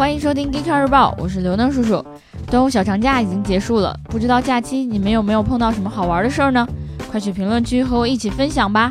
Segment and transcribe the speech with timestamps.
[0.00, 2.02] 欢迎收听《g e e k 日报》，我是刘能叔叔。
[2.46, 6.66] 端午小长假已经结束了，不知道假期你们有没有碰到什么好玩的事儿呢？
[7.10, 8.90] 快去评论区和我一起分享吧！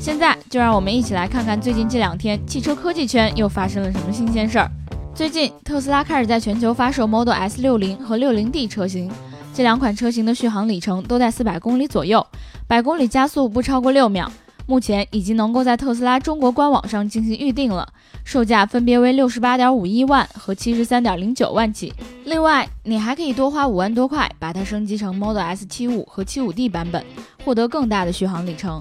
[0.00, 4.68] 现在就让我们一起来看看最近这两天汽车科技圈又发生了什么新鲜事儿。
[5.14, 9.08] 最近，特斯拉开始在全球发售 Model S 六零和六零 D 车型，
[9.54, 12.26] 这两款车型的续航里程都在四百公里左右，
[12.66, 14.28] 百公里加速不超过六秒。
[14.70, 21.92] 目前已经能够在特斯拉中国官网上进行预定了，售价分别为六十八点五一万和七十三点零九万起。
[22.24, 27.04] 另外，你还可以多花五万多块把它升级成 Model S 七五和七五 D 版本，
[27.44, 28.80] 获得更大的续航里程。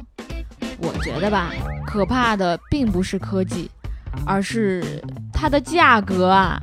[0.80, 1.52] 我觉得吧，
[1.88, 3.68] 可怕的并不是科技，
[4.28, 5.04] 而是
[5.34, 6.62] 它的价格啊！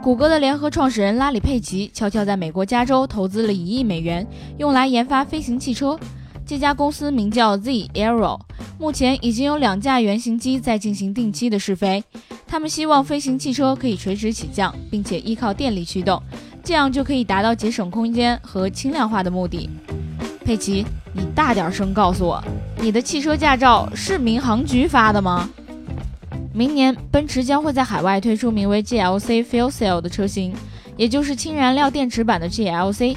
[0.00, 4.24] 谷歌的联合创始人拉里·佩奇悄悄在美国加州投资了一亿美元，
[4.58, 5.98] 用来研发飞行汽车。
[6.46, 8.38] 这家公司名叫 Z Aero，
[8.78, 12.04] 目前已经有两架原型机在进行定期的试飞。
[12.46, 16.22] 他们希望飞行汽车可以垂直起降，并且依靠电力驱动，
[16.62, 19.68] 这样就可以达到节省空间和轻量化的目的。
[20.44, 22.40] 佩奇，你大点声告诉我，
[22.80, 25.50] 你的汽车驾照是民航局发的吗？
[26.54, 30.54] 明年，奔驰将会在海外推出名为 GLC Fuel Cell 的车型，
[30.96, 33.16] 也就是氢燃料电池版的 GLC。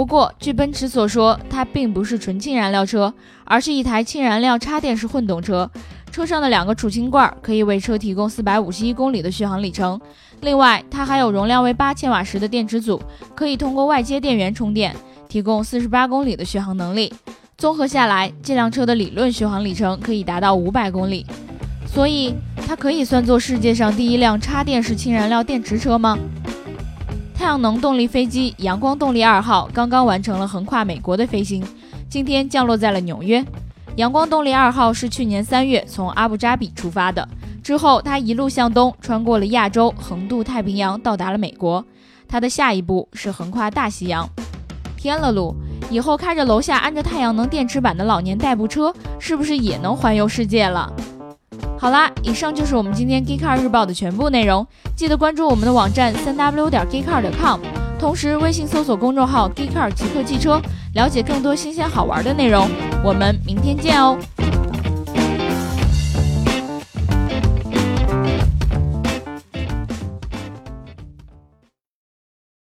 [0.00, 3.12] 不过，据奔驰所说，它并不是纯氢燃料车，
[3.44, 5.70] 而是一台氢燃料插电式混动车。
[6.10, 10.00] 车上的两个储氢罐可以为车提供四百五十一公里的续航里程。
[10.40, 12.98] 另外，它还有容量为八千瓦时的电池组，
[13.34, 14.96] 可以通过外接电源充电，
[15.28, 17.12] 提供四十八公里的续航能力。
[17.58, 21.26] 综合下来，这辆车的理论续航里程可以达到五百公里。
[21.86, 22.34] 所以，
[22.66, 26.18] 它可以算作世界上第一辆插电式氢燃料电池车吗？
[27.40, 31.64] 太阳能动力飞机“阳光动力二号”刚刚完成了横跨美国的飞行，
[32.06, 33.42] 今天降落在了纽约。
[33.96, 37.26] 阳光动力二号是去年三月从阿布扎比出发的，
[37.62, 41.82] 之后它一路向东，穿过了亚洲，横渡太平洋，到达了美国。
[42.28, 44.28] 它的下一步是横跨大西洋。
[44.98, 45.54] 天了噜！
[45.90, 50.92] 以后开着楼下安着太阳能电池板的老年代步车，是不是也能环游世界了？
[51.80, 54.66] 好啦，以上就是我们今天 Geekcar 日报的全部内容。
[54.94, 57.58] 记得关注我们的网站三 w 点 geekcar 点 com，
[57.98, 60.60] 同时微信搜索公众号 Geekcar 极客汽车，
[60.92, 62.68] 了解更多新鲜好玩的内容。
[63.02, 64.18] 我们明天见哦！